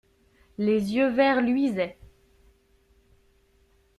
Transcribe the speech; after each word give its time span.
Les 0.57 0.95
yeux 0.95 1.09
verts 1.09 1.41
luisaient. 1.43 1.95